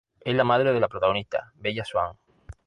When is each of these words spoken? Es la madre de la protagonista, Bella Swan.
Es 0.21 0.33
la 0.33 0.43
madre 0.43 0.73
de 0.73 0.79
la 0.79 0.87
protagonista, 0.87 1.51
Bella 1.57 1.85
Swan. 1.85 2.17